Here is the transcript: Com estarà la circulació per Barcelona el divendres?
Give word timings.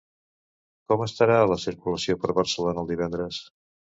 Com 0.93 1.03
estarà 1.05 1.35
la 1.51 1.57
circulació 1.65 2.17
per 2.23 2.35
Barcelona 2.39 2.83
el 2.85 2.91
divendres? 2.95 3.43